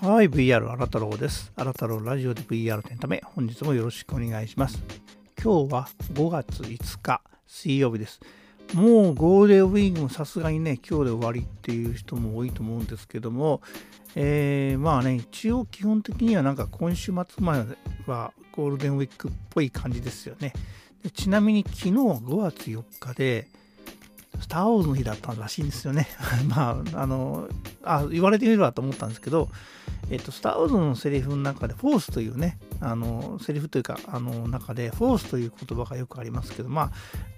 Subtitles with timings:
[0.00, 1.52] はい、VR 荒太郎です。
[1.56, 4.80] 荒太郎ラジオで VR のため、本日もよろしくお願いします。
[5.42, 8.20] 今日は5月5日、水曜日です。
[8.74, 13.60] もうゴールデンウィークもさすがにね、今日で終わりっていう人も多いと思うんですけども、
[14.14, 17.76] えー、まあね、一応基本的にはなんか今週末まで
[18.06, 20.52] はゴールデンウィークっぽい感じですよね。
[21.02, 23.48] でちなみに昨日5月4日で、
[24.40, 26.06] スター・ウォーズの日だったらしいんですよね。
[26.48, 27.48] まあ、あの、
[27.82, 29.48] あ、言われてみればと思ったんですけど、
[30.10, 36.92] えっと、スター・ウォーズのセリフの中で、フォースというね、あの、セリフというか、あの、中で、フォースという言葉がよくありますけど、まあ、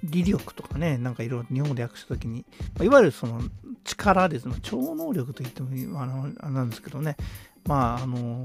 [0.05, 2.45] 理力とかね、なんかいろいろ日本語で訳したときに、
[2.75, 3.41] まあ、いわゆるその
[3.85, 7.17] 力ですね、超能力と言ってもいいあのあなんですけどね、
[7.67, 8.45] まあ、あの、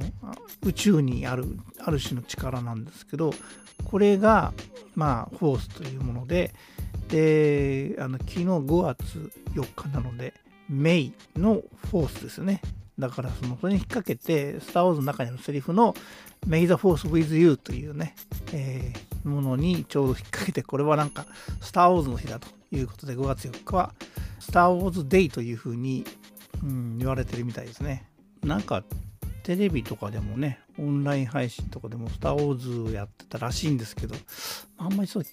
[0.64, 1.46] 宇宙にある、
[1.80, 3.32] ある種の力なんですけど、
[3.84, 4.54] これが、
[4.96, 6.54] まあ、フォースというもので、
[7.10, 10.34] で、あの昨日5月4日なので、
[10.68, 11.62] メイの
[11.92, 12.62] フォースですね。
[12.98, 15.94] だからそのそれに引っ掛けて、スター・ウォーズの中にあるセリフの
[16.48, 18.16] May the Force with you というね、
[18.54, 21.26] えー、ものにちょうど引っ掛けて、これはなんか
[21.62, 23.94] スター・ウォーズの日だということで、5月4日は
[24.40, 26.06] スター・ウォーズ・デイというふうに、
[26.64, 28.06] うん、言われてるみたいですね。
[28.44, 28.84] なんか
[29.44, 34.16] テレビとかでもね、オンライン配信とかでもスター・ウォーズをやってたらしいんですけど、
[34.78, 35.30] あんまりそういう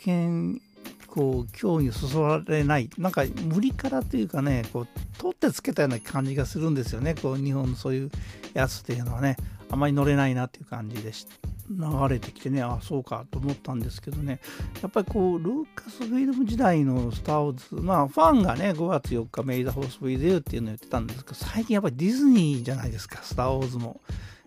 [1.12, 2.88] こう興味をそそられない。
[2.96, 4.88] なんか無理からというかねこう
[5.18, 7.14] 取ってつけたような感じがするんですよね。
[7.14, 8.10] こう日本のそういう
[8.54, 9.36] やつっていうのはね。
[9.72, 11.32] あまり乗れないなっていう感じでした
[11.70, 12.60] 流れてきてね。
[12.60, 14.38] あそうかと思ったんですけどね。
[14.82, 24.02] やっぱりこうルーカスフィルム時代の「スター・ウォーズ」まあファンがね5月4日「メイ・ザ・ホース・ウィズ・ユー」っていうのを言ってたんですけど最近やっぱりディズニーじゃないですか「スター・ウォーズ」も。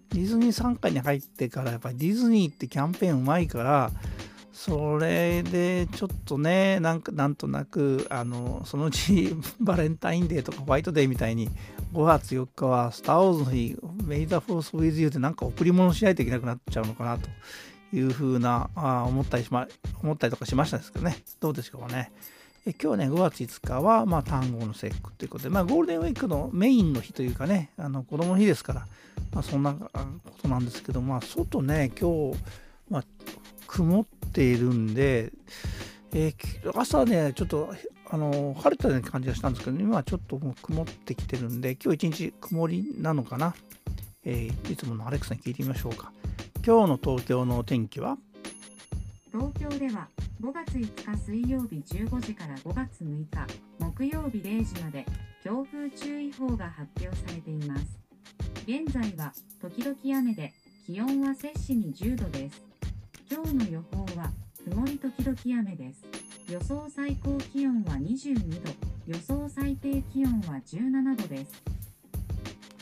[0.10, 3.92] ディズニー傘下に入ってからやっぱりディズニーってキャンペーンうまいから
[4.56, 11.50] それでちょっとねなんかなんとなくあのそのうち バレンタインデーとかホワイトデーみたいに
[11.92, 17.30] 5月4日はスター・ウォーズの日メイザ・フォース・ウィズ・ユーってなんか贈り物しないといけなくなっちゃうのかなと
[17.94, 19.68] いうふうなあ思ったりしま
[20.02, 21.18] 思ったりとかしましたですけどね。
[21.42, 22.14] どうでしょうかね。
[22.66, 28.88] え今日ね5月5日は、まあ、端午の節句ということで、まあ、ゴールデンウィークのメインの日というかねあの子供の日ですから、
[29.34, 29.90] まあ、そんなこ
[30.42, 32.40] となんですけど、まあ、外ね今日、
[32.90, 33.04] まあ、
[33.68, 35.32] 曇っているんで、
[36.14, 37.74] えー、朝ね、ちょっと
[38.10, 43.56] あの晴れたような感じがしたんですけど、今はちょっともう曇ってきてるんで、今日一日曇りなのかな、
[44.24, 46.12] えー、いつものアレクサに聞いてみましょうか。
[46.66, 48.18] 今日の東京の天気は？
[49.32, 50.08] 東京では
[50.42, 53.28] 5月5日水曜日15時から5月6日
[53.80, 55.06] 木曜日0時まで
[55.44, 58.00] 強風注意報が発表されています。
[58.66, 60.54] 現在は時々雨で
[60.86, 62.64] 気温は摂氏に10度です。
[63.28, 64.30] 今日の予報は
[64.64, 66.06] 曇り時々雨です。
[66.48, 68.72] 予想最高気温は22度、
[69.08, 71.64] 予想最低気温は17度です。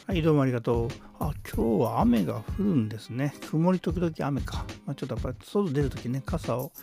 [0.05, 0.87] はい、どうもありがとう。
[1.19, 3.33] あ、今日は雨が降るんですね。
[3.49, 4.65] 曇り時々雨か。
[4.85, 6.73] まあ、ちょっとやっぱり外出るときね、傘を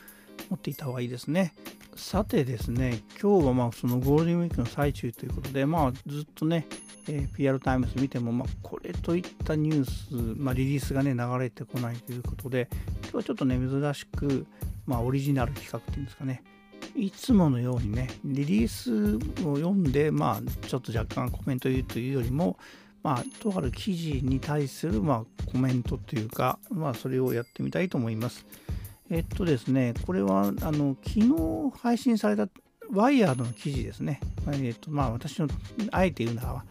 [0.49, 1.53] 持っていた方がいいですね。
[1.97, 6.67] さてですね、今日はまあそのゴールデンウィークの最中ということで、まあずっとね、
[7.09, 12.69] えー、PR タイムズ見ても、まあ、これといったニュース、まあ、リリースがね、流れてこないということで、
[13.11, 14.47] 日はちょっとね、珍しく、
[14.87, 16.43] まあ、オリジナル企画っていうんですかね、
[16.97, 19.17] いつものようにね、リリース
[19.47, 22.59] を読んで、まあ、ちょっと若干コメント言うというよりも、
[23.03, 28.47] まあ、とある記事に対する、まあ、コメントというか、まあ、それをやってみたいと思います。
[29.11, 32.49] えっとですね、これは、あの、昨日配信された
[32.93, 34.21] ワイヤードの記事ですね。
[34.53, 35.49] えっと、まあ、私の、
[35.91, 36.65] あえて言うなら、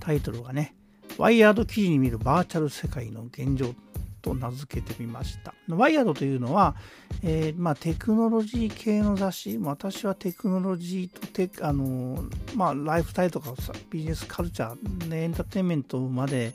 [0.00, 0.74] タイトルがね、
[1.16, 3.74] ワイヤード記事に見るバーチャル世界の現状
[4.20, 5.54] と名付けてみました。
[5.68, 6.76] ワイヤードというのは、
[7.22, 12.24] えー、まあ、テクノロジー系の雑誌、私はテクノロジーとテあの
[12.54, 13.52] まあ、ライフスタイルとか
[13.90, 16.54] ビジネスカルチャー、エンターテインメントまで、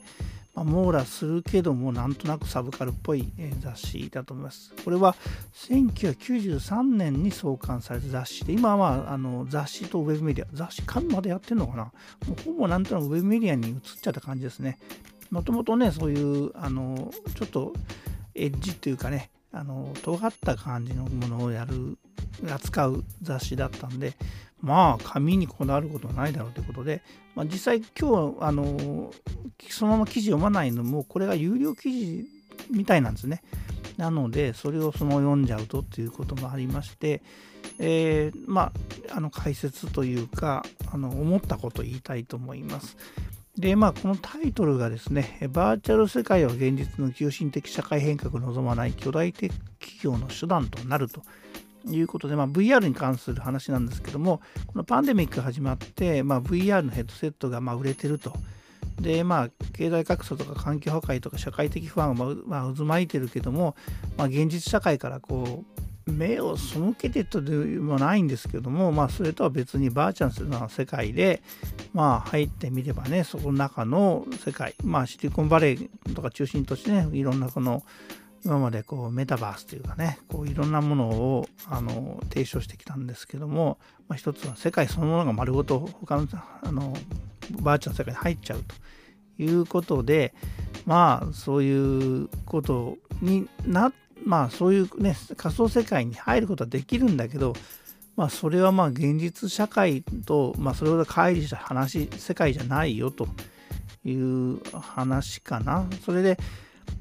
[0.56, 4.74] まあ、網羅するけども、なんとなくサブカルっぽい雑誌だと思います。
[4.84, 5.16] これは
[5.56, 11.84] 1993年に創刊された雑誌で、今はあの雑誌とウェブメディア、雑誌紙までやってるのかな？
[11.86, 11.92] も
[12.40, 14.78] うほぼなんとなくウェブメディアに移っちゃった感じですね。
[15.34, 17.74] もともとね、そういう、あの、ちょっと
[18.36, 21.98] エッジというかね、あの、尖った感じのものをやる、
[22.52, 24.14] 扱う雑誌だったんで、
[24.62, 27.02] まあ、紙にこだわることはないだろうということで、
[27.34, 29.12] まあ、実際今日、あの、
[29.70, 32.26] そのまま記事読まないのも、これが有料記事
[32.70, 33.42] みたいなんですね。
[33.98, 37.24] なので、それをその読んじゃうとっていうこともありまして、
[37.80, 38.72] えー、ま
[39.10, 42.98] あ、あの解説というか、あの思ったことを言いたいと思います。
[43.58, 51.22] で、まあ、このタイトルがですね、バーチャル世界は現実の急進的社会変革を望まない巨大的企業の手段となると
[51.86, 58.34] いうことで、まあ、VR に関する話なんですけども、このパンデミックが始まって、まあ、VR のヘッドセットがま売れてると。
[59.00, 63.76] で、まあ、経済格差とか環境破壊とか社会的不安が、まあ、渦巻いてるけども、
[64.18, 65.73] まあ、現実社会からこう
[66.06, 71.42] 目を背けてとでもないんですけども、まあ、それとは別にバーチャルな世界で、
[71.94, 77.84] まあ、入ってみればねそこの中の世界、まあ、シリコンバレーとか中心としてねいろんなこの
[78.46, 83.78] 今までこうメタバースというかねこういろんなものをあの提唱してきたんですけども、
[84.10, 86.28] まあ、一つは世界そのものが丸ごと他の
[86.62, 86.94] あの
[87.62, 88.76] バーチャル世界に入っちゃうと
[89.42, 90.34] いうことで
[90.86, 93.94] まあそういうことになっ
[94.26, 97.54] まあそういうね仮想世界に入ることはできるんだけど
[98.16, 103.28] まあそれはまあ現実社会と、まあ、それほど乖離した話世界じゃないよと
[104.06, 105.88] いう話かな。
[106.06, 106.38] それで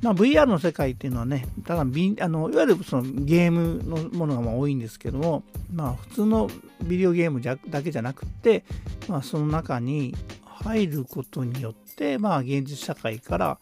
[0.01, 6.51] まあ、VR の世界っていうのはね、ただビあのいわゆるそのゲームのものがまあ多いんですけども、まあ、普通の
[6.83, 8.65] ビデオゲームじゃだけじゃなくて、
[9.09, 10.15] まあ、その中に
[10.45, 13.59] 入ることによって、まあ、現実社会から、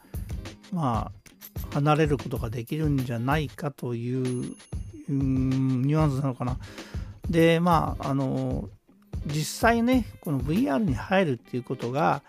[0.73, 1.20] まあ、
[1.73, 4.15] 離れることができるんじゃないかとい
[4.51, 4.57] う
[5.09, 6.59] ニュアンスなのかな。
[7.29, 8.69] で、まあ、あの、
[9.27, 12.23] 実際ね、この VR に入るっていうことが、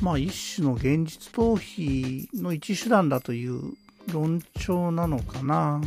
[0.00, 3.74] まあ、一種の現実逃避の一手段だという
[4.12, 5.80] 論調なのかな。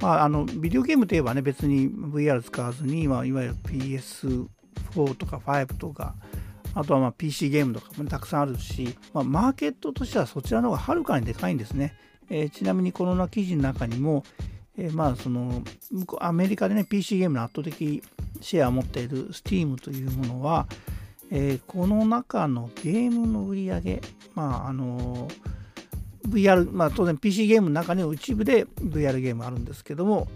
[0.00, 6.14] まあ、あのビデオゲームといえばね別に VR 使わずに、まあ、いわゆる PS4 とか5とか
[6.74, 11.94] あとはまあ PC ゲームとかも、たくさんあるし、まあ、マーケットとしてはそちらの方がはるかにでかいんですね。
[12.30, 14.24] えー、ちなみにこの記事の中にも、
[14.78, 15.62] えー、まあその
[16.20, 18.02] アメリカでね PC ゲームの圧倒的
[18.40, 20.66] シェアを持っている Steam というものは、
[21.30, 24.02] えー、この中のゲームの売り上げ、
[24.34, 25.28] まああの
[26.28, 30.28] VR、まあ、当然 PC ゲームの中に一部で VR ゲームあるんですけども、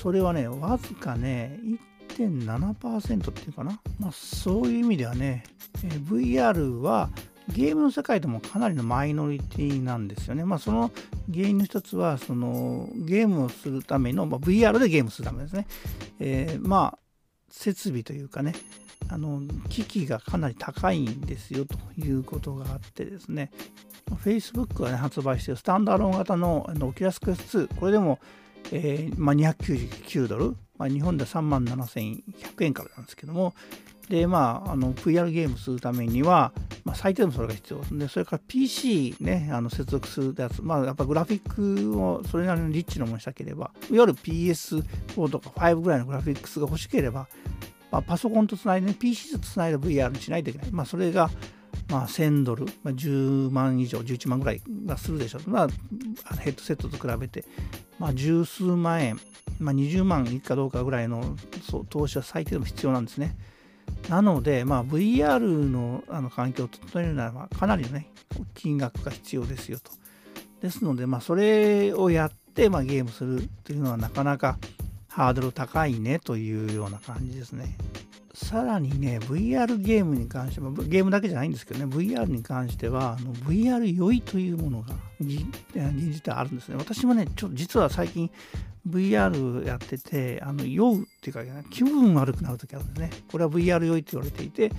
[0.00, 1.58] それはね、わずかね、
[2.28, 5.44] 1.7%っていうかな、まあ、そういう意味ではね、
[5.84, 7.10] えー、VR は
[7.48, 10.44] ゲームの世界でもかなりのマイノリティなんですよね。
[10.44, 10.92] まあ、その
[11.32, 15.66] 原因の一つは、そのゲームをするための、まあ、VR でゲームするためですね。
[16.20, 16.98] えー、まあ、
[17.50, 18.54] 設備というかね、
[19.08, 23.50] あの機器がかなり高いんですよということがあってですね
[24.24, 28.18] Facebook が、ね、発売しているスタンダードン型のあのオキラスクエス2これでも、
[28.70, 33.54] えーまあ、299ドル、まあ、日本では3万7100円からなんですけども
[34.08, 36.52] でまあ、あの VR ゲームするためには、
[36.84, 37.98] まあ、最低でもそれが必要。
[37.98, 40.60] でそれから PC ねあの接続するやつ。
[40.60, 47.26] まあやっぱグラフィックをそれなりのリッチなものにしたければいわゆる PS4 とか5ぐらいのグラフィックスが欲しければ
[47.92, 50.72] まあ、パソコンとつないで、ね、PC とつないで VR にしないといけない。
[50.72, 51.30] まあ、それが、
[51.90, 55.50] まあ、1000ドル、まあ、10万以上、11万ぐらいがするでしょう。
[55.50, 55.68] まあ、
[56.36, 57.44] ヘッドセットと比べて、
[57.98, 59.20] まあ、十数万円、
[59.62, 61.36] まあ、20万いくかどうかぐらいの
[61.88, 63.36] 投資は最低でも必要なんですね。
[64.08, 68.10] なので、まあ、VR のあの環境を整えるならば、かなりのね、
[68.54, 69.90] 金額が必要ですよと。
[70.60, 74.58] ですので、まあ、それをやって、まあ、ゲームするというのはなかなか
[75.08, 77.76] ハードル高いねというような感じですね。
[78.42, 85.46] さらにね、VR ゲームに関しては、ゲームだけじゃないんですけどね、VR に関しては、あの VR 酔いというものが現
[85.94, 86.76] 実であるんですね。
[86.76, 88.30] 私もね、ちょっと実は最近
[88.88, 93.10] VR やってて、あの酔うっていうか、気分悪くなるときあるんですね。
[93.30, 94.72] これは VR 酔いって言われていて、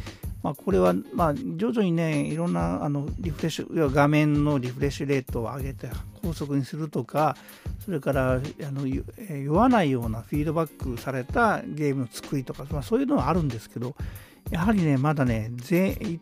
[0.43, 5.89] まあ、これは、まあ、徐々にね、いろんなあのリフレッシュ、要は画面のリフレッシュレートを上げて
[6.21, 7.37] 高速にするとか、
[7.85, 13.95] それからあの酔わないようなフィードバックされたゲームの作りとか、まあ、そういうのはあるんですけど、
[14.51, 16.19] やはりね、まだね、一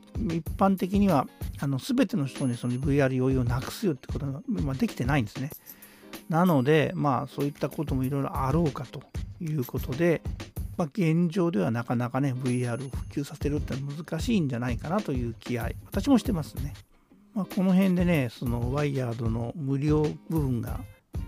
[0.56, 1.28] 般的には
[1.60, 5.50] あの全ての人にその VR 用意をなくすよってことが、まあ、できてないんですね。
[6.30, 9.01] なので、まあ、そういったこともいろいろあろうかと
[9.42, 10.22] いうことで、
[10.82, 16.74] ま、現状ではなかなかね、VR を普及させるってのは難しいんじゃないかなという気合、私もしてますね。
[17.34, 20.80] まあ、この辺でね、そのワイヤードの無料部分が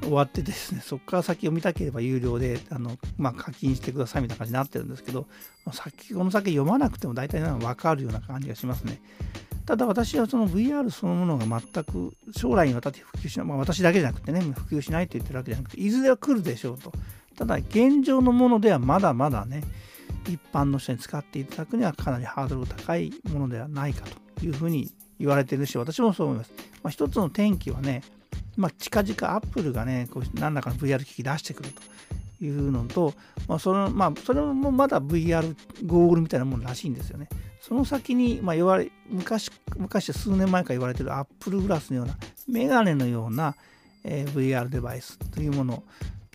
[0.02, 5.28] 終わってですね、 そこから先読みたければ有料であの、まあ、課金してくださいみたいな感じになってるんですけど、
[5.66, 9.02] まあ、先この先読まなくても大体分かるような感じがしますね。
[9.66, 16.92] ただ私はその VR そのものが全く将来にわたって普及しない、まあ、私だけじゃなくてね、普及しないと言ってるわけじゃなくて、いずれは来るでしょうと。
[17.38, 19.63] ただ現状のものではまだまだね
[20.28, 28.04] 一般の人に使っていただくにはかなりハードルが高いものではないかというふうに言われてるし私もそう思います、まあ、一つの転機はね、
[28.56, 31.82] まあ、近々アップルがねこう何らかの VR 機器出してくると
[32.44, 33.13] いうのと、
[33.48, 37.30] まあそのまあ、それもまだ VR ゴーグルみたいなものらしいんですよね。
[37.62, 42.18] その先に、まあ、言われ昔昔数年前から言われているアップルグラスのような
[42.50, 43.56] メガネのような、
[44.04, 45.84] えー、VR デバイスというもの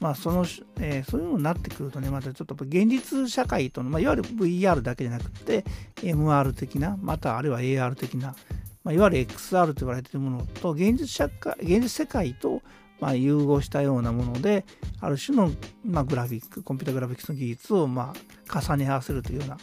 [0.01, 0.45] まあその
[0.81, 5.65] えー、そういうのになってくるとね、またちょっと現実社会との、まあ、いわゆる VR だけじゃなくて、
[5.97, 8.35] MR 的な、またあるいは AR 的な、
[8.85, 12.63] まあ、いわゆる XR と言われているものと現実社会現実世界と
[13.01, 14.65] まあ融合したようなもので
[15.01, 15.51] ある種の
[15.85, 18.15] まあグラフィックコンピュータグラフィックスの技術をま
[18.49, 19.59] あ重ね合わせるというような、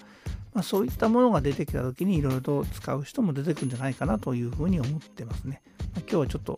[0.53, 5.61] まあ、そういったものが出てきた時にいろいろと使う人も出てくるんじゃないかなというふうに思ってますね。
[5.79, 6.55] まあ、今日はちょっと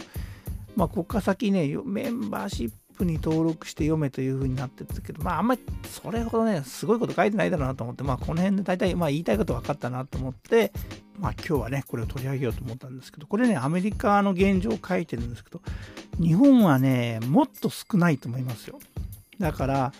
[0.77, 2.75] まあ、ここから先ね、メンバーシップ
[3.06, 10.72] に登録して読めという風になってるけど、まあ、あんまりそれほどね、すごいこと書いてないだろうなと思って、まあ、この辺で大体、まあ、言いたいこと分かったなと思って、
[11.20, 15.62] まあ、今日はね、これを取り上げようと思ったんですけど、これね、アメリカの現状を書いてるんですけど、
[16.20, 18.80] 日本はね、もっと少ないと思いますよ。
[19.39, 19.94] だから、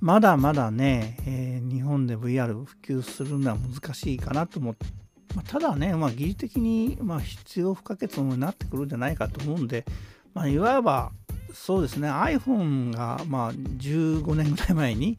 [0.00, 4.86] まだまだね、えー、日本で VR 普及するのは難しいかなと思って、
[5.34, 9.84] まあ、ただね、まあ、技術的に、ま、必要不可欠になってくるんじゃないかと思うんで、
[10.32, 11.12] まあ、いわば
[11.54, 15.18] そうですね iPhone がまあ15年ぐらい前に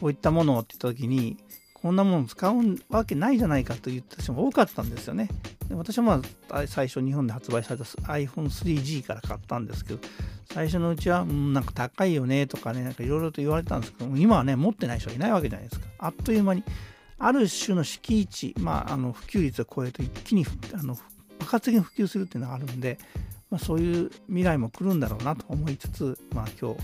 [0.00, 1.36] こういったものをって言った時に
[1.74, 2.54] こんなものを使う
[2.90, 5.28] わけないじゃないかと言った人も多かったんですよね。
[5.68, 10.00] で私はまあ最初日本で発売された iPhone3G から買ったんですけど
[10.52, 15.86] 最初のうちは、うん、なんか高いよねとかねなんかいろいろと言われたんですけど今はね持ってない人いないわけじゃないですか。
[15.98, 16.64] あっという間に
[17.18, 20.96] ある種の敷地、まあ、あの普及率を超えると一気にあの
[21.38, 22.98] 爆発的に普及するっていうのがあるんで
[23.50, 26.80] まあ、そういう未来も来るんだろうなと思いつつ、まあ、今日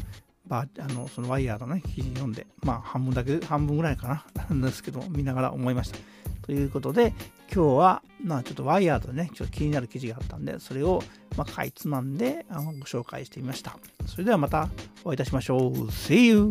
[0.46, 5.98] バあのそのワイヤードの、ね、記事読んで、まあ、半分だけ半分ぐらいかななんですけど見ながら思いました。
[6.42, 7.12] ということで
[7.52, 11.02] 今日は、まあ、ちょっとワイヤードでねちょっと気になる記事があったんでそれを、
[11.36, 13.76] まあ、かいつまんであのご紹介してみました。
[14.06, 14.68] それではまた
[15.02, 15.72] お会いいたしましょう。
[15.88, 16.50] See you!